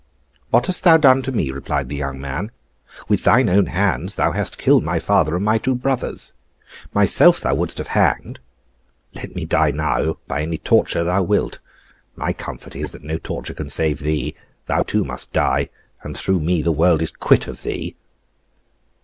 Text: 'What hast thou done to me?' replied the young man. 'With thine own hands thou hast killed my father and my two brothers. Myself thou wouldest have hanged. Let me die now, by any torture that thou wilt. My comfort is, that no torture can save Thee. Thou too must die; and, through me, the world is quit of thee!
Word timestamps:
'What 0.49 0.65
hast 0.65 0.83
thou 0.83 0.97
done 0.97 1.21
to 1.21 1.31
me?' 1.31 1.51
replied 1.51 1.87
the 1.87 1.95
young 1.95 2.19
man. 2.19 2.49
'With 3.07 3.23
thine 3.23 3.47
own 3.47 3.67
hands 3.67 4.15
thou 4.15 4.31
hast 4.31 4.57
killed 4.57 4.83
my 4.83 4.97
father 4.97 5.35
and 5.35 5.45
my 5.45 5.59
two 5.59 5.75
brothers. 5.75 6.33
Myself 6.91 7.39
thou 7.39 7.53
wouldest 7.53 7.77
have 7.77 7.89
hanged. 7.89 8.39
Let 9.13 9.35
me 9.35 9.45
die 9.45 9.69
now, 9.69 10.17
by 10.25 10.41
any 10.41 10.57
torture 10.57 11.03
that 11.03 11.11
thou 11.11 11.21
wilt. 11.21 11.59
My 12.15 12.33
comfort 12.33 12.75
is, 12.75 12.93
that 12.93 13.03
no 13.03 13.19
torture 13.19 13.53
can 13.53 13.69
save 13.69 13.99
Thee. 13.99 14.33
Thou 14.65 14.81
too 14.81 15.03
must 15.03 15.33
die; 15.33 15.69
and, 16.01 16.17
through 16.17 16.39
me, 16.39 16.63
the 16.63 16.71
world 16.71 17.03
is 17.03 17.11
quit 17.11 17.45
of 17.45 17.61
thee! 17.61 17.95